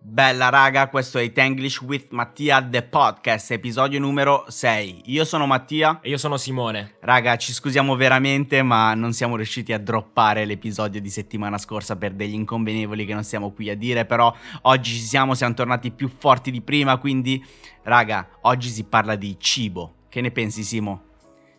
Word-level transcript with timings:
Bella 0.00 0.48
raga, 0.48 0.88
questo 0.88 1.18
è 1.18 1.22
It 1.22 1.36
English 1.38 1.80
with 1.80 2.10
Mattia 2.10 2.62
The 2.62 2.84
Podcast, 2.84 3.50
episodio 3.50 3.98
numero 3.98 4.44
6. 4.46 5.02
Io 5.06 5.24
sono 5.24 5.44
Mattia. 5.44 5.98
E 6.00 6.08
io 6.10 6.18
sono 6.18 6.36
Simone. 6.36 6.94
Raga, 7.00 7.36
ci 7.36 7.52
scusiamo 7.52 7.96
veramente, 7.96 8.62
ma 8.62 8.94
non 8.94 9.12
siamo 9.12 9.34
riusciti 9.34 9.72
a 9.72 9.78
droppare 9.78 10.44
l'episodio 10.44 11.00
di 11.00 11.10
settimana 11.10 11.58
scorsa 11.58 11.96
per 11.96 12.12
degli 12.12 12.32
inconvenevoli 12.32 13.04
che 13.04 13.12
non 13.12 13.24
stiamo 13.24 13.50
qui 13.50 13.70
a 13.70 13.76
dire, 13.76 14.06
però 14.06 14.32
oggi 14.62 14.92
ci 14.92 15.04
siamo, 15.04 15.34
siamo 15.34 15.54
tornati 15.54 15.90
più 15.90 16.08
forti 16.08 16.52
di 16.52 16.62
prima, 16.62 16.96
quindi 16.98 17.44
raga, 17.82 18.28
oggi 18.42 18.68
si 18.68 18.84
parla 18.84 19.16
di 19.16 19.36
cibo. 19.40 20.06
Che 20.08 20.20
ne 20.20 20.30
pensi 20.30 20.62
Simo? 20.62 21.02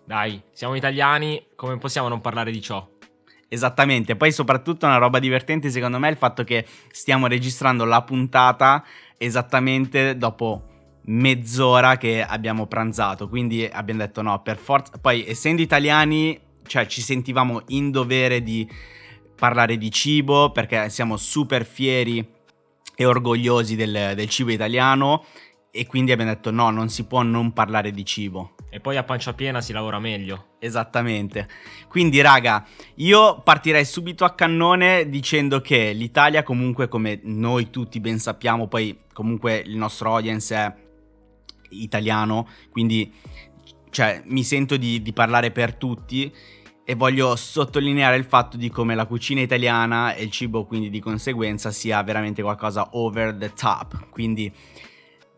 Dai, 0.06 0.42
siamo 0.54 0.76
italiani, 0.76 1.48
come 1.56 1.78
possiamo 1.78 2.08
non 2.08 2.22
parlare 2.22 2.52
di 2.52 2.62
ciò? 2.62 2.88
Esattamente, 3.52 4.16
poi 4.16 4.32
soprattutto 4.32 4.86
una 4.86 4.98
roba 4.98 5.18
divertente 5.18 5.72
secondo 5.72 5.98
me 5.98 6.08
è 6.08 6.12
il 6.12 6.18
fatto 6.18 6.44
che 6.44 6.66
stiamo 6.92 7.26
registrando 7.26 7.84
la 7.84 8.04
puntata 8.04 8.84
esattamente 9.18 10.16
dopo 10.16 10.64
mezz'ora 11.06 11.98
che 11.98 12.24
abbiamo 12.24 12.68
pranzato, 12.68 13.28
quindi 13.28 13.68
abbiamo 13.72 14.02
detto 14.02 14.22
no, 14.22 14.42
per 14.44 14.58
forza, 14.58 15.00
poi 15.02 15.26
essendo 15.28 15.64
italiani, 15.64 16.40
cioè 16.68 16.86
ci 16.86 17.02
sentivamo 17.02 17.64
in 17.70 17.90
dovere 17.90 18.44
di 18.44 18.70
parlare 19.36 19.78
di 19.78 19.92
cibo 19.92 20.52
perché 20.52 20.90
siamo 20.90 21.18
super 21.18 21.66
fieri 21.66 22.24
e 22.96 23.06
orgogliosi 23.06 23.76
del, 23.76 24.12
del 24.14 24.30
cibo 24.30 24.52
italiano 24.52 25.24
e 25.72 25.86
quindi 25.86 26.12
abbiamo 26.12 26.32
detto 26.32 26.52
no, 26.52 26.70
non 26.70 26.90
si 26.90 27.06
può 27.06 27.22
non 27.22 27.54
parlare 27.54 27.92
di 27.92 28.06
cibo. 28.06 28.56
E 28.70 28.80
poi 28.80 28.98
a 28.98 29.04
pancia 29.04 29.34
piena 29.34 29.62
si 29.62 29.74
lavora 29.74 30.00
meglio. 30.00 30.56
Esattamente. 30.60 31.48
Quindi, 31.88 32.22
raga, 32.22 32.66
io 32.96 33.42
partirei 33.42 33.86
subito 33.86 34.26
a 34.26 34.34
cannone 34.34 35.10
dicendo 35.10 35.60
che 35.62 35.92
l'Italia, 35.92 36.44
comunque, 36.44 36.88
come 36.88 37.20
noi 37.24 37.70
tutti 37.70 38.00
ben 38.00 38.20
sappiamo, 38.20 38.68
poi 38.68 38.98
comunque 39.14 39.58
il 39.58 39.76
nostro 39.76 40.14
audience 40.14 40.56
è 40.56 40.74
italiano, 41.72 42.48
quindi 42.72 43.12
cioè, 43.90 44.22
mi 44.26 44.44
sento 44.44 44.78
di, 44.78 45.02
di 45.02 45.14
parlare 45.14 45.52
per 45.52 45.76
tutti 45.76 46.32
e 46.84 46.96
voglio 46.96 47.36
sottolineare 47.36 48.16
il 48.16 48.24
fatto 48.26 48.58
di 48.58 48.70
come 48.70 48.96
la 48.96 49.06
cucina 49.06 49.42
italiana 49.42 50.14
e 50.14 50.24
il 50.24 50.32
cibo, 50.32 50.66
quindi 50.66 50.90
di 50.90 51.00
conseguenza, 51.00 51.72
sia 51.72 52.02
veramente 52.02 52.42
qualcosa 52.42 52.90
over 52.94 53.36
the 53.36 53.54
top. 53.54 54.10
Quindi 54.10 54.52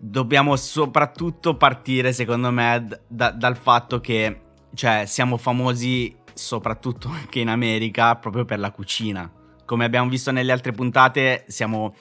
dobbiamo 0.04 0.56
soprattutto 0.56 1.56
partire, 1.56 2.12
secondo 2.12 2.52
me, 2.52 2.88
da, 3.08 3.30
dal 3.30 3.56
fatto 3.56 4.02
che 4.02 4.42
cioè, 4.74 5.06
siamo 5.06 5.38
famosi 5.38 6.16
soprattutto 6.34 7.08
anche 7.14 7.40
in 7.40 7.50
America 7.50 8.16
proprio 8.16 8.44
per 8.44 8.60
la 8.60 8.72
cucina. 8.72 9.32
Come 9.64 9.86
abbiamo 9.86 10.10
visto 10.10 10.32
nelle 10.32 10.52
altre 10.52 10.72
puntate, 10.72 11.46
siamo, 11.48 11.94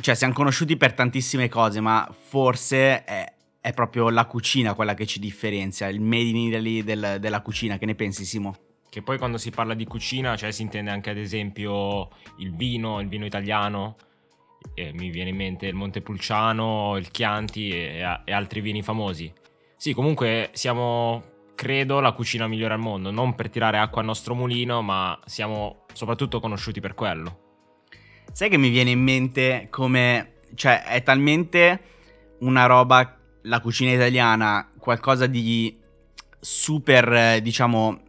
cioè, 0.00 0.14
siamo 0.14 0.32
conosciuti 0.32 0.76
per 0.76 0.92
tantissime 0.92 1.48
cose, 1.48 1.80
ma 1.80 2.12
forse 2.12 3.04
è, 3.04 3.32
è, 3.60 3.72
proprio 3.72 4.10
la 4.10 4.26
cucina 4.26 4.74
quella 4.74 4.94
che 4.94 5.06
ci 5.06 5.20
differenzia, 5.20 5.86
il 5.88 6.00
made 6.00 6.24
in 6.24 6.36
Italy 6.36 6.82
del, 6.82 7.16
della 7.20 7.40
cucina. 7.40 7.78
Che 7.78 7.86
ne 7.86 7.94
pensi, 7.94 8.24
Simo? 8.24 8.54
Che 8.90 9.02
poi 9.02 9.16
quando 9.16 9.38
si 9.38 9.50
parla 9.50 9.74
di 9.74 9.86
cucina, 9.86 10.36
cioè 10.36 10.50
si 10.50 10.62
intende 10.62 10.90
anche 10.90 11.10
ad 11.10 11.16
esempio 11.16 12.08
il 12.38 12.52
vino, 12.54 13.00
il 13.00 13.08
vino 13.08 13.24
italiano, 13.24 13.94
eh, 14.74 14.92
mi 14.92 15.10
viene 15.10 15.30
in 15.30 15.36
mente 15.36 15.66
il 15.66 15.74
Montepulciano, 15.74 16.96
il 16.96 17.10
Chianti 17.10 17.70
e, 17.70 18.02
e, 18.24 18.32
altri 18.32 18.60
vini 18.60 18.82
famosi. 18.82 19.32
Sì, 19.76 19.92
comunque 19.94 20.50
siamo, 20.52 21.22
credo, 21.54 22.00
la 22.00 22.12
cucina 22.12 22.46
migliore 22.46 22.74
al 22.74 22.80
mondo, 22.80 23.10
non 23.10 23.34
per 23.34 23.50
tirare 23.50 23.78
acqua 23.78 24.00
al 24.00 24.06
nostro 24.06 24.34
mulino, 24.34 24.82
ma 24.82 25.18
siamo 25.24 25.84
soprattutto 25.92 26.40
conosciuti 26.40 26.80
per 26.80 26.94
quello. 26.94 27.38
Sai 28.32 28.48
che 28.48 28.58
mi 28.58 28.68
viene 28.68 28.90
in 28.90 29.02
mente 29.02 29.68
come, 29.70 30.34
cioè, 30.54 30.84
è 30.84 31.02
talmente 31.02 31.80
una 32.40 32.66
roba, 32.66 33.18
la 33.42 33.60
cucina 33.60 33.92
italiana, 33.92 34.70
qualcosa 34.78 35.26
di 35.26 35.78
super, 36.38 37.40
diciamo, 37.42 38.00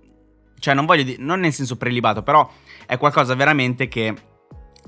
cioè 0.60 0.74
non 0.74 0.86
voglio 0.86 1.04
dire, 1.04 1.22
non 1.22 1.40
nel 1.40 1.54
senso 1.54 1.78
prelibato, 1.78 2.22
però 2.22 2.50
è 2.86 2.98
qualcosa 2.98 3.34
veramente 3.36 3.88
che 3.88 4.14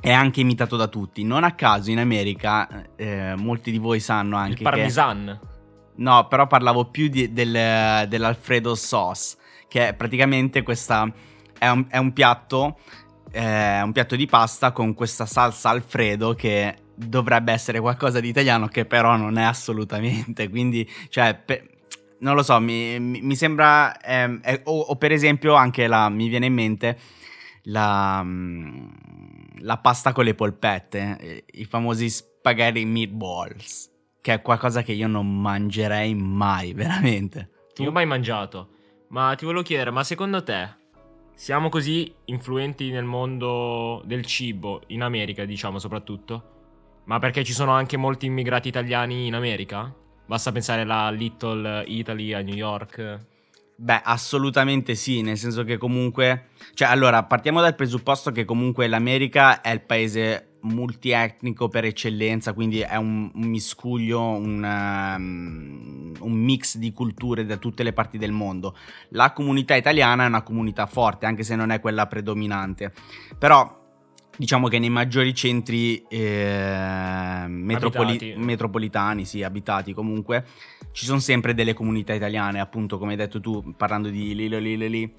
è 0.03 0.11
anche 0.11 0.41
imitato 0.41 0.75
da 0.75 0.87
tutti. 0.87 1.23
Non 1.23 1.45
a 1.45 1.53
caso 1.53 1.89
in 1.89 1.97
America, 1.97 2.67
eh, 2.97 3.35
molti 3.37 3.71
di 3.71 3.77
voi 3.77 4.01
sanno 4.01 4.35
anche. 4.35 4.55
Il 4.55 4.63
parmesan. 4.63 5.39
Che... 5.41 5.47
No, 5.95 6.27
però 6.27 6.45
parlavo 6.45 6.89
più 6.89 7.07
di, 7.07 7.31
del, 7.31 8.05
dell'Alfredo 8.09 8.75
sauce, 8.75 9.37
che 9.69 9.87
è 9.87 9.93
praticamente 9.93 10.61
questa. 10.61 11.09
È 11.57 11.69
un, 11.69 11.85
è 11.87 11.95
un 11.99 12.11
piatto. 12.11 12.79
È 13.31 13.79
un 13.81 13.93
piatto 13.93 14.17
di 14.17 14.25
pasta 14.25 14.73
con 14.73 14.93
questa 14.93 15.25
salsa 15.25 15.69
Alfredo 15.69 16.33
che 16.33 16.75
dovrebbe 16.93 17.53
essere 17.53 17.79
qualcosa 17.79 18.19
di 18.19 18.27
italiano, 18.27 18.67
che 18.67 18.83
però 18.83 19.15
non 19.15 19.37
è 19.37 19.43
assolutamente. 19.43 20.49
Quindi, 20.49 20.85
cioè. 21.07 21.33
Pe- 21.33 21.67
non 22.19 22.35
lo 22.35 22.43
so, 22.43 22.59
mi, 22.59 22.99
mi 22.99 23.35
sembra. 23.37 23.97
Eh, 24.01 24.39
eh, 24.43 24.61
o, 24.65 24.79
o, 24.79 24.95
per 24.97 25.13
esempio, 25.13 25.53
anche 25.53 25.87
la, 25.87 26.09
mi 26.09 26.27
viene 26.27 26.47
in 26.47 26.53
mente 26.53 26.97
la 27.63 28.21
mm, 28.23 28.87
la 29.63 29.77
pasta 29.77 30.11
con 30.11 30.25
le 30.25 30.35
polpette, 30.35 31.17
eh, 31.19 31.45
i 31.53 31.65
famosi 31.65 32.09
spaghetti 32.09 32.85
meatballs, 32.85 33.91
che 34.21 34.33
è 34.33 34.41
qualcosa 34.41 34.81
che 34.83 34.93
io 34.93 35.07
non 35.07 35.41
mangerei 35.41 36.13
mai, 36.15 36.73
veramente. 36.75 37.49
Tu? 37.73 37.83
Io 37.83 37.91
mai 37.91 38.05
mangiato, 38.05 38.69
ma 39.09 39.33
ti 39.35 39.45
volevo 39.45 39.63
chiedere, 39.63 39.91
ma 39.91 40.03
secondo 40.03 40.43
te 40.43 40.81
siamo 41.33 41.69
così 41.69 42.13
influenti 42.25 42.91
nel 42.91 43.05
mondo 43.05 44.01
del 44.05 44.25
cibo, 44.25 44.81
in 44.87 45.01
America 45.01 45.45
diciamo 45.45 45.79
soprattutto? 45.79 46.51
Ma 47.05 47.19
perché 47.19 47.43
ci 47.43 47.53
sono 47.53 47.71
anche 47.71 47.97
molti 47.97 48.27
immigrati 48.27 48.67
italiani 48.69 49.27
in 49.27 49.33
America? 49.33 49.93
Basta 50.25 50.53
pensare 50.53 50.81
alla 50.81 51.09
Little 51.09 51.83
Italy 51.85 52.31
a 52.33 52.41
New 52.41 52.55
York. 52.55 53.31
Beh, 53.83 53.99
assolutamente 54.01 54.95
sì, 54.95 55.21
nel 55.21 55.37
senso 55.37 55.65
che 55.65 55.77
comunque, 55.77 56.51
cioè 56.73 56.87
allora 56.87 57.21
partiamo 57.23 57.59
dal 57.59 57.75
presupposto 57.75 58.31
che 58.31 58.45
comunque 58.45 58.87
l'America 58.87 59.59
è 59.59 59.71
il 59.71 59.81
paese 59.81 60.59
multietnico 60.61 61.67
per 61.67 61.83
eccellenza, 61.83 62.53
quindi 62.53 62.79
è 62.79 62.95
un, 62.95 63.29
un 63.33 63.43
miscuglio, 63.49 64.21
un, 64.21 64.63
um, 64.63 66.13
un, 66.17 66.31
mix 66.31 66.77
di 66.77 66.93
culture 66.93 67.45
da 67.45 67.57
tutte 67.57 67.83
le 67.83 67.91
parti 67.91 68.17
del 68.17 68.31
mondo. 68.31 68.73
La 69.09 69.33
comunità 69.33 69.75
italiana 69.75 70.23
è 70.23 70.27
una 70.27 70.43
comunità 70.43 70.85
forte, 70.85 71.25
anche 71.25 71.43
se 71.43 71.57
non 71.57 71.69
è 71.69 71.81
quella 71.81 72.07
predominante, 72.07 72.93
però 73.37 73.82
diciamo 74.35 74.67
che 74.67 74.79
nei 74.79 74.89
maggiori 74.89 75.33
centri 75.33 76.03
eh, 76.07 77.45
metropoli- 77.47 78.35
metropolitani, 78.37 79.25
sì, 79.25 79.43
abitati 79.43 79.93
comunque, 79.93 80.45
ci 80.91 81.05
sono 81.05 81.19
sempre 81.19 81.53
delle 81.53 81.73
comunità 81.73 82.13
italiane, 82.13 82.59
appunto 82.59 82.97
come 82.97 83.11
hai 83.11 83.17
detto 83.17 83.39
tu, 83.39 83.73
parlando 83.75 84.09
di 84.09 84.35
Lilo 84.35 84.57
Lilo 84.59 84.85
Lili, 84.85 85.13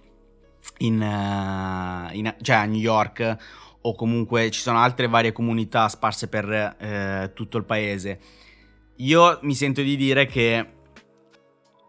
in, 0.79 1.01
uh, 1.01 2.15
in, 2.15 2.35
cioè 2.41 2.57
a 2.57 2.65
New 2.65 2.81
York 2.81 3.37
o 3.83 3.95
comunque 3.95 4.51
ci 4.51 4.61
sono 4.61 4.79
altre 4.79 5.09
varie 5.09 5.33
comunità 5.33 5.89
sparse 5.89 6.29
per 6.29 6.51
eh, 6.51 7.33
tutto 7.35 7.59
il 7.59 7.65
paese. 7.65 8.19
Io 8.97 9.39
mi 9.43 9.55
sento 9.55 9.83
di 9.83 9.95
dire 9.97 10.25
che 10.25 10.69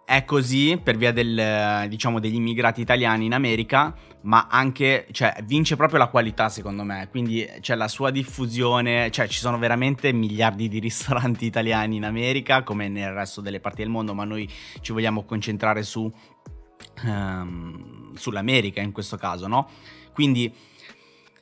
è 0.04 0.26
così 0.26 0.80
per 0.82 0.98
via 0.98 1.14
del, 1.14 1.88
diciamo, 1.88 2.20
degli 2.20 2.36
immigrati 2.36 2.82
italiani 2.82 3.26
in 3.26 3.34
America, 3.34 3.96
ma 4.26 4.48
anche, 4.50 5.08
cioè, 5.12 5.36
vince 5.44 5.76
proprio 5.76 6.00
la 6.00 6.08
qualità 6.08 6.50
secondo 6.50 6.84
me, 6.84 7.08
quindi 7.10 7.48
c'è 7.60 7.76
la 7.76 7.88
sua 7.88 8.10
diffusione, 8.10 9.12
cioè 9.12 9.28
ci 9.28 9.40
sono 9.40 9.58
veramente 9.58 10.12
miliardi 10.12 10.68
di 10.68 10.80
ristoranti 10.80 11.46
italiani 11.46 11.96
in 11.96 12.06
America 12.06 12.64
come 12.64 12.88
nel 12.88 13.12
resto 13.14 13.42
delle 13.42 13.60
parti 13.60 13.82
del 13.82 13.90
mondo, 13.90 14.14
ma 14.14 14.24
noi 14.24 14.50
ci 14.82 14.92
vogliamo 14.92 15.24
concentrare 15.26 15.84
su, 15.84 16.12
um, 17.04 18.14
sull'America 18.16 18.82
in 18.82 18.92
questo 18.92 19.18
caso, 19.18 19.48
no? 19.48 19.70
Quindi 20.14 20.52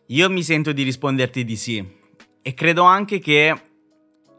io 0.08 0.30
mi 0.30 0.44
sento 0.44 0.74
di 0.74 0.84
risponderti 0.84 1.46
di 1.46 1.56
sì 1.56 2.02
e 2.42 2.54
credo 2.54 2.84
anche 2.84 3.20
che 3.20 3.50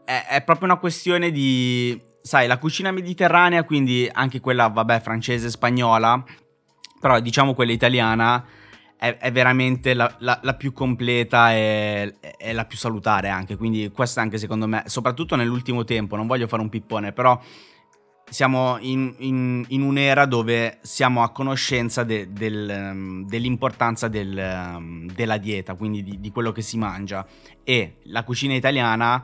è, 0.05 0.25
è 0.29 0.43
proprio 0.43 0.67
una 0.67 0.77
questione 0.77 1.31
di 1.31 1.99
sai, 2.21 2.47
la 2.47 2.57
cucina 2.57 2.91
mediterranea, 2.91 3.63
quindi 3.63 4.09
anche 4.11 4.39
quella, 4.39 4.67
vabbè, 4.67 4.99
francese, 4.99 5.49
spagnola, 5.49 6.23
però 7.05 7.19
diciamo 7.19 7.53
quella 7.53 7.71
italiana, 7.71 8.43
è, 8.97 9.15
è 9.17 9.31
veramente 9.31 9.93
la, 9.93 10.11
la, 10.21 10.39
la, 10.41 10.55
più 10.55 10.73
completa 10.73 11.53
e, 11.53 12.15
e, 12.35 12.51
la 12.51 12.65
più 12.65 12.79
salutare 12.79 13.29
anche. 13.29 13.57
Quindi 13.57 13.91
questo 13.91 14.21
anche 14.21 14.39
secondo 14.39 14.65
me, 14.65 14.81
soprattutto 14.87 15.35
nell'ultimo 15.35 15.83
tempo, 15.83 16.15
non 16.15 16.25
voglio 16.25 16.47
fare 16.47 16.63
un 16.63 16.69
pippone, 16.69 17.11
però 17.11 17.39
siamo 18.27 18.79
in, 18.79 19.13
in, 19.19 19.63
in 19.67 19.83
un'era 19.83 20.25
dove 20.25 20.79
siamo 20.81 21.21
a 21.21 21.29
conoscenza 21.29 22.03
de, 22.03 22.33
del, 22.33 22.73
um, 22.75 23.27
dell'importanza 23.27 24.07
del, 24.07 24.73
um, 24.75 25.05
della 25.05 25.37
dieta, 25.37 25.75
quindi 25.75 26.01
di, 26.01 26.19
di 26.19 26.31
quello 26.31 26.51
che 26.51 26.63
si 26.63 26.75
mangia. 26.79 27.23
E 27.63 27.97
la 28.05 28.23
cucina 28.23 28.55
italiana 28.55 29.23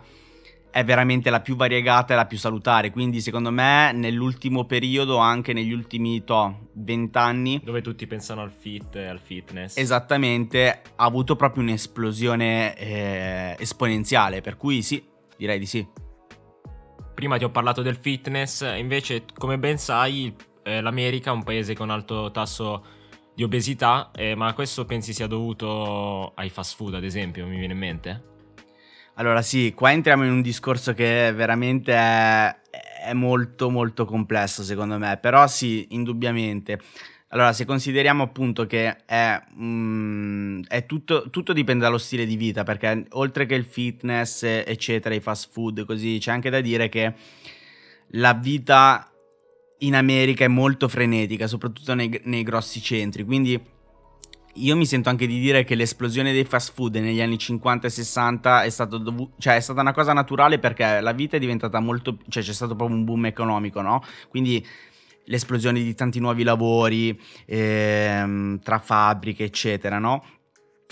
è 0.71 0.85
veramente 0.85 1.29
la 1.29 1.41
più 1.41 1.56
variegata 1.56 2.13
e 2.13 2.15
la 2.15 2.25
più 2.25 2.38
salutare. 2.38 2.91
Quindi, 2.91 3.21
secondo 3.21 3.51
me, 3.51 3.91
nell'ultimo 3.91 4.65
periodo, 4.65 5.18
anche 5.18 5.53
negli 5.53 5.73
ultimi 5.73 6.23
to, 6.23 6.69
20 6.73 7.18
anni. 7.18 7.62
Dove 7.63 7.81
tutti 7.81 8.07
pensano 8.07 8.41
al 8.41 8.51
fit 8.51 8.95
e 8.95 9.06
al 9.06 9.19
fitness. 9.19 9.77
Esattamente, 9.77 10.81
ha 10.95 11.03
avuto 11.03 11.35
proprio 11.35 11.63
un'esplosione 11.63 12.75
eh, 12.77 13.56
esponenziale. 13.59 14.41
Per 14.41 14.56
cui 14.56 14.81
sì, 14.81 15.03
direi 15.38 15.59
di 15.59 15.65
sì. 15.65 15.85
Prima 17.13 17.38
ti 17.38 17.44
ho 17.44 17.51
parlato 17.51 17.81
del 17.81 17.97
fitness, 17.97 18.62
invece, 18.77 19.25
come 19.38 19.59
ben 19.59 19.77
sai, 19.77 20.33
eh, 20.63 20.81
l'America 20.81 21.31
è 21.31 21.33
un 21.33 21.44
paese 21.44 21.75
con 21.75 21.89
alto 21.89 22.31
tasso 22.31 22.83
di 23.35 23.44
obesità, 23.44 24.09
eh, 24.15 24.35
ma 24.35 24.53
questo 24.53 24.85
pensi 24.85 25.13
sia 25.13 25.27
dovuto 25.27 26.33
ai 26.35 26.50
fast 26.50 26.75
food, 26.75 26.95
ad 26.95 27.03
esempio, 27.03 27.45
mi 27.45 27.57
viene 27.57 27.73
in 27.73 27.79
mente? 27.79 28.31
Allora 29.15 29.41
sì, 29.41 29.73
qua 29.75 29.91
entriamo 29.91 30.23
in 30.23 30.31
un 30.31 30.41
discorso 30.41 30.93
che 30.93 31.31
veramente 31.33 31.93
è, 31.93 32.55
è 33.05 33.13
molto 33.13 33.69
molto 33.69 34.05
complesso 34.05 34.63
secondo 34.63 34.97
me, 34.97 35.17
però 35.17 35.47
sì, 35.47 35.87
indubbiamente. 35.89 36.79
Allora, 37.33 37.53
se 37.53 37.63
consideriamo 37.65 38.23
appunto 38.23 38.65
che 38.65 39.05
è, 39.05 39.41
mm, 39.57 40.63
è 40.67 40.85
tutto, 40.85 41.29
tutto, 41.29 41.53
dipende 41.53 41.83
dallo 41.83 41.97
stile 41.97 42.25
di 42.25 42.35
vita, 42.35 42.63
perché 42.63 43.05
oltre 43.11 43.45
che 43.45 43.55
il 43.55 43.63
fitness, 43.63 44.43
eccetera, 44.43 45.15
i 45.15 45.21
fast 45.21 45.49
food, 45.51 45.85
così 45.85 46.17
c'è 46.19 46.31
anche 46.31 46.49
da 46.49 46.59
dire 46.59 46.89
che 46.89 47.13
la 48.11 48.33
vita 48.33 49.09
in 49.79 49.95
America 49.95 50.43
è 50.43 50.49
molto 50.49 50.89
frenetica, 50.89 51.47
soprattutto 51.47 51.93
nei, 51.93 52.19
nei 52.25 52.43
grossi 52.43 52.81
centri, 52.81 53.23
quindi 53.23 53.59
io 54.56 54.75
mi 54.75 54.86
sento 54.86 55.09
anche 55.09 55.27
di 55.27 55.39
dire 55.39 55.63
che 55.63 55.75
l'esplosione 55.75 56.33
dei 56.33 56.44
fast 56.44 56.74
food 56.74 56.95
negli 56.95 57.21
anni 57.21 57.38
50 57.38 57.88
e 57.88 57.89
60 57.89 58.63
è, 58.63 58.86
dovu- 58.88 59.31
cioè, 59.38 59.56
è 59.56 59.59
stata 59.59 59.81
una 59.81 59.94
cosa 59.94 60.13
naturale 60.13 60.59
perché 60.59 61.00
la 61.00 61.13
vita 61.13 61.38
è 61.38 61.39
diventata 61.39 61.80
molto... 61.80 62.18
cioè 62.27 62.44
c'è 62.44 62.53
stato 62.53 62.75
proprio 62.75 62.98
un 62.98 63.06
boom 63.06 63.25
economico, 63.27 63.81
no? 63.81 64.03
Quindi 64.30 64.65
l'esplosione 65.25 65.81
di 65.81 65.94
tanti 65.94 66.19
nuovi 66.19 66.44
lavori 66.44 67.19
ehm, 67.45 68.59
tra 68.62 68.80
fabbriche, 68.80 69.45
eccetera, 69.45 70.00
no? 70.00 70.24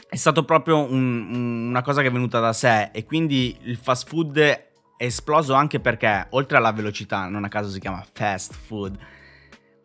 È 0.08 0.16
stato 0.16 0.44
proprio 0.46 0.80
un, 0.80 1.68
una 1.70 1.82
cosa 1.82 2.02
che 2.02 2.08
è 2.08 2.12
venuta 2.12 2.40
da 2.40 2.54
sé 2.54 2.90
e 2.92 3.06
quindi 3.06 3.58
il 3.64 3.78
fast 3.78 4.08
food 4.08 4.38
è 4.38 4.68
esploso 4.98 5.54
anche 5.54 5.80
perché, 5.80 6.28
oltre 6.32 6.58
alla 6.58 6.72
velocità, 6.72 7.28
non 7.28 7.44
a 7.44 7.48
caso 7.48 7.70
si 7.70 7.80
chiama 7.80 8.06
fast 8.12 8.54
food, 8.54 8.98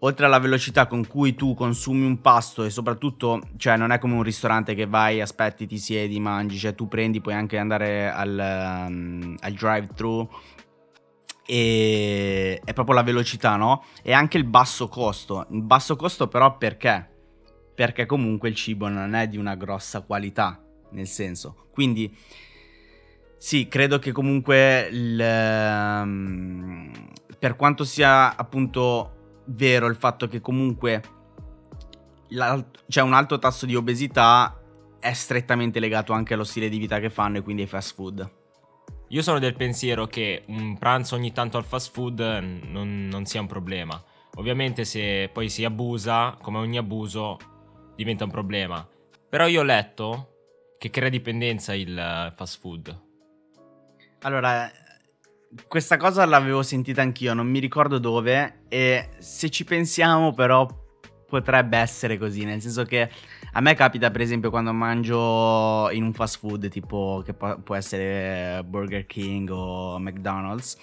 oltre 0.05 0.27
alla 0.27 0.39
velocità 0.39 0.87
con 0.87 1.06
cui 1.06 1.35
tu 1.35 1.55
consumi 1.55 2.05
un 2.05 2.21
pasto 2.21 2.62
e 2.65 2.71
soprattutto, 2.71 3.41
cioè 3.56 3.77
non 3.77 3.91
è 3.91 3.99
come 3.99 4.15
un 4.15 4.23
ristorante 4.23 4.75
che 4.75 4.87
vai, 4.87 5.21
aspetti, 5.21 5.67
ti 5.67 5.79
siedi, 5.79 6.21
mangi, 6.21 6.59
cioè 6.59 6.75
tu 6.75 6.89
prendi, 6.89 7.23
puoi 7.23 7.35
anche 7.35 7.56
andare 7.56 8.11
al, 8.11 8.87
um, 8.89 9.35
al 9.41 9.53
drive-thru 9.53 10.29
e 11.47 12.61
è 12.62 12.73
proprio 12.75 12.95
la 12.95 13.03
velocità, 13.03 13.56
no? 13.56 13.85
E 14.03 14.12
anche 14.12 14.37
il 14.37 14.45
basso 14.45 14.89
costo. 14.89 15.47
Il 15.51 15.62
basso 15.62 15.97
costo 15.97 16.29
però 16.29 16.59
perché? 16.59 17.11
Perché 17.75 18.05
comunque 18.05 18.51
il 18.51 18.55
cibo 18.55 18.89
non 18.89 19.15
è 19.15 19.27
di 19.27 19.39
una 19.39 19.55
grossa 19.55 20.03
qualità, 20.03 20.62
nel 20.91 21.06
senso. 21.06 21.69
Quindi 21.71 22.15
sì, 23.39 23.69
credo 23.69 23.99
che 23.99 24.12
comunque 24.12 24.87
il, 24.93 25.19
um, 25.19 26.91
per 27.39 27.56
quanto 27.56 27.85
sia 27.85 28.37
appunto 28.37 29.13
vero 29.46 29.87
il 29.87 29.96
fatto 29.96 30.29
che 30.29 30.41
comunque 30.41 31.02
c'è 32.88 33.00
un 33.00 33.12
alto 33.12 33.38
tasso 33.38 33.67
di 33.67 33.76
obesità 33.76 34.58
è 34.99 35.12
strettamente 35.12 35.81
legato 35.81 36.12
anche 36.12 36.35
allo 36.35 36.44
stile 36.44 36.69
di 36.69 36.79
vita 36.79 36.99
che 36.99 37.11
fanno 37.11 37.38
e 37.38 37.43
quindi 37.43 37.62
ai 37.62 37.69
fast 37.69 37.94
food. 37.94 38.31
Io 39.08 39.23
sono 39.23 39.38
del 39.38 39.55
pensiero 39.55 40.06
che 40.06 40.44
un 40.46 40.79
pranzo 40.79 41.14
ogni 41.14 41.32
tanto 41.32 41.58
al 41.58 41.64
fast 41.64 41.93
food 41.93 42.20
non, 42.20 43.06
non 43.11 43.26
sia 43.26 43.41
un 43.41 43.46
problema. 43.46 44.02
Ovviamente 44.37 44.85
se 44.85 45.29
poi 45.32 45.49
si 45.50 45.64
abusa, 45.64 46.37
come 46.41 46.58
ogni 46.58 46.79
abuso, 46.79 47.38
diventa 47.94 48.25
un 48.25 48.31
problema. 48.31 48.88
Però 49.29 49.46
io 49.46 49.61
ho 49.61 49.64
letto 49.64 50.31
che 50.79 50.91
crea 50.91 51.11
dipendenza 51.11 51.75
il 51.75 52.32
fast 52.35 52.58
food. 52.61 53.02
Allora, 54.23 54.70
questa 55.69 55.97
cosa 55.97 56.25
l'avevo 56.25 56.62
sentita 56.62 57.03
anch'io, 57.03 57.35
non 57.35 57.47
mi 57.47 57.59
ricordo 57.59 57.99
dove 57.99 58.62
e 58.69 59.09
se 59.19 59.51
ci 59.51 59.65
pensiamo 59.65 60.33
però 60.33 60.67
potrebbe 61.27 61.79
essere 61.79 62.19
così, 62.19 62.45
nel 62.45 62.61
senso 62.61 62.85
che 62.85 63.11
a 63.53 63.61
me 63.61 63.75
capita 63.75 64.11
per 64.11 64.21
esempio 64.21 64.51
quando 64.51 64.73
mangio 64.73 65.91
in 65.91 66.03
un 66.03 66.12
fast 66.12 66.39
food 66.39 66.69
tipo 66.69 67.23
che 67.25 67.35
può 67.35 67.75
essere 67.75 68.62
Burger 68.65 69.06
King 69.06 69.51
o 69.51 69.99
McDonald's 69.99 70.77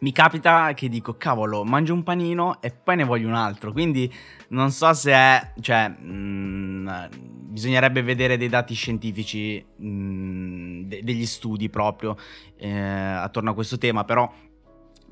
mi 0.00 0.12
capita 0.12 0.72
che 0.74 0.88
dico 0.88 1.16
cavolo 1.16 1.64
mangio 1.64 1.92
un 1.92 2.02
panino 2.02 2.60
e 2.62 2.70
poi 2.70 2.96
ne 2.96 3.04
voglio 3.04 3.28
un 3.28 3.34
altro 3.34 3.72
quindi 3.72 4.10
non 4.48 4.70
so 4.70 4.92
se 4.94 5.12
è 5.12 5.52
cioè 5.60 5.88
mh, 5.88 6.12
mm, 6.12 6.88
bisognerebbe 7.50 8.02
vedere 8.02 8.36
dei 8.36 8.48
dati 8.48 8.74
scientifici 8.74 9.64
mh, 9.76 9.86
mm, 9.86 10.59
de- 10.90 11.02
degli 11.02 11.24
studi 11.24 11.70
proprio 11.70 12.16
eh, 12.56 12.70
attorno 12.70 13.50
a 13.50 13.54
questo 13.54 13.78
tema 13.78 14.04
però 14.04 14.30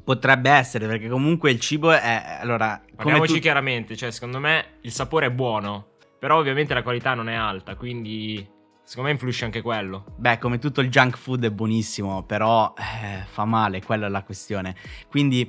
potrebbe 0.03 0.51
essere 0.51 0.87
perché 0.87 1.09
comunque 1.09 1.51
il 1.51 1.61
cibo 1.61 1.93
è 1.93 2.39
allora 2.41 2.83
parliamoci 2.97 3.35
tu... 3.35 3.39
chiaramente 3.39 3.97
cioè 3.97 4.11
secondo 4.11 4.41
me 4.41 4.79
il 4.83 4.93
sapore 4.93 5.27
è 5.27 5.31
buono 5.31 5.97
però 6.19 6.39
ovviamente 6.39 6.75
la 6.75 6.83
qualità 6.83 7.15
non 7.15 7.29
è 7.29 7.35
alta 7.35 7.77
quindi 7.77 8.57
Secondo 8.89 9.11
me 9.11 9.17
influisce 9.17 9.45
anche 9.45 9.61
quello. 9.61 10.07
Beh, 10.17 10.39
come 10.39 10.59
tutto 10.59 10.81
il 10.81 10.89
junk 10.89 11.19
food 11.19 11.45
è 11.45 11.51
buonissimo, 11.51 12.23
però 12.23 12.73
eh, 12.75 13.23
fa 13.27 13.45
male, 13.45 13.83
quella 13.83 14.07
è 14.07 14.09
la 14.09 14.23
questione. 14.23 14.75
Quindi 15.11 15.47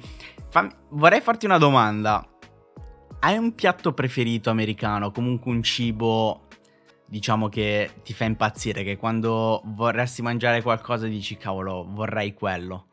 fammi, 0.50 0.70
vorrei 0.90 1.22
farti 1.22 1.46
una 1.46 1.58
domanda. 1.58 2.22
Hai 3.22 3.38
un 3.38 3.56
piatto 3.56 3.94
preferito 3.94 4.50
americano, 4.50 5.12
comunque 5.12 5.52
un 5.52 5.64
cibo, 5.64 6.48
diciamo 7.09 7.50
che 7.50 7.91
ti 8.03 8.13
fa 8.13 8.25
impazzire, 8.25 8.83
che 8.83 8.97
quando 8.97 9.61
vorresti 9.65 10.21
mangiare 10.21 10.61
qualcosa 10.61 11.07
dici 11.07 11.35
cavolo, 11.38 11.85
vorrei 11.89 12.33
quello? 12.33 12.88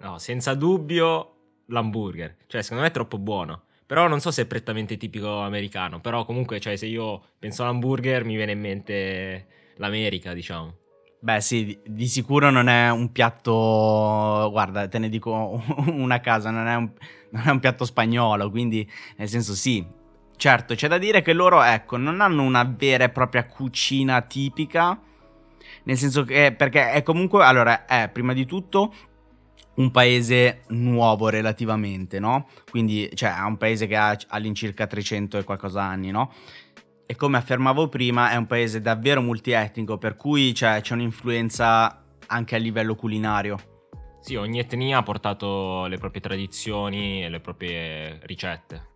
No, 0.00 0.18
senza 0.18 0.54
dubbio 0.54 1.32
l'hamburger. 1.66 2.36
Cioè, 2.46 2.62
secondo 2.62 2.84
me 2.84 2.90
è 2.90 2.92
troppo 2.92 3.18
buono. 3.18 3.62
Però 3.86 4.08
non 4.08 4.20
so 4.20 4.30
se 4.30 4.42
è 4.42 4.46
prettamente 4.46 4.96
tipico 4.96 5.40
americano. 5.40 6.00
Però 6.00 6.24
comunque, 6.24 6.60
cioè, 6.60 6.76
se 6.76 6.86
io 6.86 7.22
penso 7.38 7.62
all'hamburger 7.62 8.24
mi 8.24 8.36
viene 8.36 8.52
in 8.52 8.60
mente 8.60 9.46
l'America, 9.76 10.32
diciamo. 10.32 10.74
Beh, 11.18 11.40
sì, 11.40 11.78
di, 11.84 12.06
sicuro 12.06 12.50
non 12.50 12.68
è 12.68 12.90
un 12.90 13.10
piatto. 13.10 14.48
Guarda, 14.50 14.86
te 14.88 14.98
ne 14.98 15.08
dico 15.08 15.60
una 15.86 16.20
casa, 16.20 16.50
non 16.50 16.66
è 16.66 16.74
un, 16.74 16.90
non 17.30 17.42
è 17.46 17.50
un 17.50 17.60
piatto 17.60 17.84
spagnolo, 17.84 18.50
quindi 18.50 18.88
nel 19.16 19.28
senso 19.28 19.54
sì. 19.54 20.04
Certo, 20.36 20.74
c'è 20.74 20.88
da 20.88 20.98
dire 20.98 21.22
che 21.22 21.32
loro, 21.32 21.62
ecco, 21.62 21.96
non 21.96 22.20
hanno 22.20 22.42
una 22.42 22.64
vera 22.64 23.04
e 23.04 23.08
propria 23.08 23.46
cucina 23.46 24.20
tipica. 24.22 25.00
Nel 25.84 25.96
senso 25.96 26.24
che, 26.24 26.54
perché 26.56 26.92
è 26.92 27.02
comunque, 27.02 27.44
allora, 27.44 27.86
è 27.86 28.08
prima 28.12 28.32
di 28.32 28.44
tutto 28.44 28.92
un 29.76 29.90
paese 29.90 30.62
nuovo 30.68 31.28
relativamente, 31.28 32.18
no? 32.18 32.48
Quindi, 32.70 33.08
cioè, 33.14 33.36
è 33.36 33.42
un 33.42 33.56
paese 33.56 33.86
che 33.86 33.96
ha 33.96 34.16
all'incirca 34.28 34.86
300 34.86 35.38
e 35.38 35.44
qualcosa 35.44 35.82
anni, 35.82 36.10
no? 36.10 36.32
e 37.06 37.14
come 37.14 37.36
affermavo 37.36 37.88
prima 37.88 38.32
è 38.32 38.36
un 38.36 38.46
paese 38.46 38.80
davvero 38.80 39.22
multietnico, 39.22 39.96
per 39.96 40.16
cui 40.16 40.52
cioè, 40.52 40.80
c'è 40.80 40.94
un'influenza 40.94 42.04
anche 42.26 42.56
a 42.56 42.58
livello 42.58 42.96
culinario. 42.96 43.74
Sì, 44.20 44.34
ogni 44.34 44.58
etnia 44.58 44.98
ha 44.98 45.02
portato 45.04 45.86
le 45.86 45.98
proprie 45.98 46.20
tradizioni 46.20 47.22
e 47.22 47.28
le 47.28 47.38
proprie 47.38 48.18
ricette. 48.24 48.94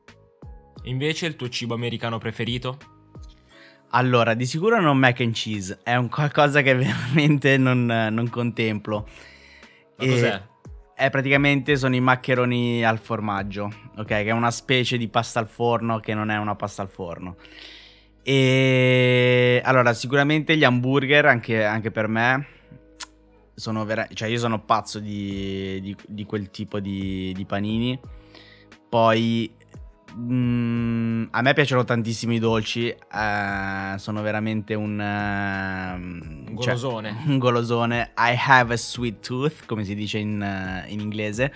Invece 0.84 1.26
il 1.26 1.36
tuo 1.36 1.48
cibo 1.48 1.74
americano 1.74 2.18
preferito? 2.18 2.78
Allora, 3.90 4.34
di 4.34 4.46
sicuro 4.46 4.80
non 4.80 4.98
mac 4.98 5.20
and 5.20 5.32
cheese, 5.32 5.80
è 5.82 5.96
un 5.96 6.08
qualcosa 6.08 6.62
che 6.62 6.74
veramente 6.76 7.56
non, 7.56 7.86
non 7.86 8.28
contemplo. 8.28 9.08
Ma 9.96 10.06
cos'è? 10.06 10.48
È 10.94 11.10
praticamente 11.10 11.76
sono 11.76 11.94
i 11.94 12.00
maccheroni 12.00 12.84
al 12.84 12.98
formaggio, 12.98 13.72
ok? 13.96 14.06
Che 14.06 14.24
è 14.24 14.32
una 14.32 14.50
specie 14.50 14.98
di 14.98 15.08
pasta 15.08 15.40
al 15.40 15.48
forno 15.48 15.98
che 15.98 16.14
non 16.14 16.30
è 16.30 16.36
una 16.36 16.54
pasta 16.54 16.82
al 16.82 16.88
forno. 16.88 17.36
E 18.22 19.62
allora, 19.64 19.94
sicuramente 19.94 20.56
gli 20.56 20.64
hamburger, 20.64 21.24
anche, 21.24 21.64
anche 21.64 21.90
per 21.90 22.06
me, 22.06 22.46
sono 23.54 23.84
veramente. 23.84 24.14
Cioè, 24.14 24.28
io 24.28 24.38
sono 24.38 24.62
pazzo 24.62 24.98
di, 24.98 25.80
di, 25.80 25.96
di 26.06 26.24
quel 26.24 26.50
tipo 26.50 26.80
di, 26.80 27.32
di 27.34 27.44
panini. 27.46 27.98
Poi 28.88 29.50
Mm, 30.16 31.26
a 31.30 31.42
me 31.42 31.52
piacciono 31.52 31.84
tantissimo 31.84 32.32
i 32.32 32.38
dolci, 32.38 32.94
uh, 33.12 33.96
sono 33.96 34.22
veramente 34.22 34.74
un, 34.74 34.98
uh, 34.98 36.48
un 36.48 36.54
golosone. 36.54 37.10
Cioè, 37.10 37.28
un 37.30 37.38
golosone. 37.38 38.12
I 38.16 38.34
have 38.36 38.74
a 38.74 38.76
sweet 38.76 39.20
tooth, 39.26 39.66
come 39.66 39.84
si 39.84 39.94
dice 39.94 40.18
in, 40.18 40.40
uh, 40.40 40.90
in, 40.90 41.00
inglese. 41.00 41.52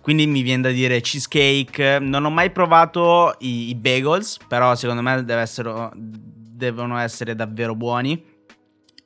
Quindi 0.00 0.26
mi 0.26 0.42
viene 0.42 0.62
da 0.62 0.70
dire 0.70 1.00
cheesecake. 1.00 1.98
Non 1.98 2.24
ho 2.24 2.30
mai 2.30 2.50
provato 2.50 3.34
i, 3.40 3.68
i 3.70 3.74
bagels, 3.74 4.38
però 4.46 4.74
secondo 4.74 5.02
me 5.02 5.24
essere, 5.26 5.90
devono 5.94 6.98
essere 6.98 7.34
davvero 7.34 7.74
buoni. 7.74 8.34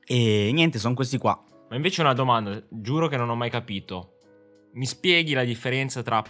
E 0.04 0.50
niente, 0.52 0.78
sono 0.78 0.95
questi 0.95 1.16
qua. 1.16 1.42
Ma 1.71 1.76
invece 1.76 2.00
una 2.02 2.14
domanda, 2.14 2.61
giuro 2.69 3.09
che 3.09 3.16
non 3.16 3.30
ho 3.30 3.37
mai 3.37 3.49
capito. 3.49 4.16
Mi 4.73 4.87
spieghi 4.87 5.33
la 5.33 5.45
differenza 5.45 6.02
tra 6.02 6.23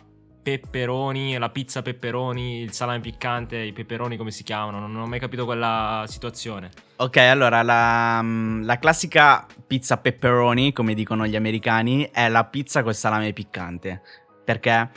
pepperoni, 0.43 1.37
la 1.39 1.51
pizza 1.51 1.83
pepperoni, 1.83 2.61
il 2.61 2.73
salame 2.73 3.01
piccante, 3.01 3.59
i 3.59 3.73
peperoni 3.73 4.17
come 4.17 4.31
si 4.31 4.43
chiamano? 4.43 4.81
Non 4.81 4.97
ho 4.97 5.07
mai 5.07 5.19
capito 5.19 5.45
quella 5.45 6.05
situazione. 6.07 6.71
Ok, 6.97 7.17
allora 7.19 7.63
la, 7.63 8.21
mm, 8.23 8.65
la 8.65 8.79
classica 8.79 9.47
pizza 9.67 9.99
pepperoni, 9.99 10.73
come 10.73 10.95
dicono 10.95 11.27
gli 11.27 11.37
americani, 11.37 12.09
è 12.13 12.29
la 12.29 12.45
pizza 12.45 12.83
col 12.83 12.95
salame 12.95 13.33
piccante. 13.33 14.03
Perché 14.45 14.91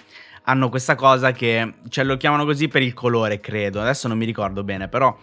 hanno 0.43 0.69
questa 0.69 0.95
cosa 0.95 1.31
che, 1.31 1.75
cioè 1.89 2.03
lo 2.03 2.17
chiamano 2.17 2.45
così 2.45 2.67
per 2.67 2.81
il 2.81 2.93
colore, 2.93 3.39
credo. 3.39 3.81
Adesso 3.81 4.07
non 4.07 4.17
mi 4.17 4.25
ricordo 4.25 4.63
bene, 4.63 4.87
però 4.87 5.15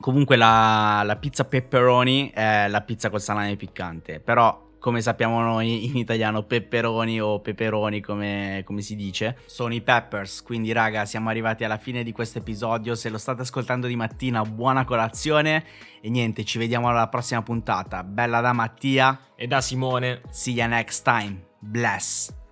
comunque 0.00 0.36
la, 0.36 1.02
la 1.04 1.16
pizza 1.16 1.44
pepperoni 1.44 2.30
è 2.34 2.66
la 2.68 2.80
pizza 2.80 3.10
col 3.10 3.20
salame 3.20 3.56
piccante. 3.56 4.20
Però 4.20 4.63
come 4.84 5.00
sappiamo 5.00 5.40
noi 5.40 5.86
in 5.86 5.96
italiano, 5.96 6.42
pepperoni 6.42 7.18
o 7.18 7.40
peperoni 7.40 8.02
come, 8.02 8.60
come, 8.66 8.82
si 8.82 8.94
dice, 8.94 9.38
sono 9.46 9.72
i 9.72 9.80
peppers. 9.80 10.42
Quindi 10.42 10.72
raga, 10.72 11.06
siamo 11.06 11.30
arrivati 11.30 11.64
alla 11.64 11.78
fine 11.78 12.02
di 12.02 12.12
questo 12.12 12.40
episodio. 12.40 12.94
Se 12.94 13.08
lo 13.08 13.16
state 13.16 13.40
ascoltando 13.40 13.86
di 13.86 13.96
mattina, 13.96 14.42
buona 14.42 14.84
colazione. 14.84 15.64
E 16.02 16.10
niente, 16.10 16.44
ci 16.44 16.58
vediamo 16.58 16.90
alla 16.90 17.08
prossima 17.08 17.40
puntata. 17.40 18.04
Bella 18.04 18.42
da 18.42 18.52
Mattia 18.52 19.18
e 19.34 19.46
da 19.46 19.62
Simone. 19.62 20.20
See 20.28 20.52
you 20.52 20.68
next 20.68 21.02
time. 21.02 21.42
Bless. 21.58 22.43